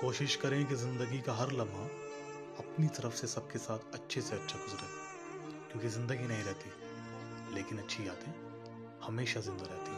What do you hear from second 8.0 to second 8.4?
یادیں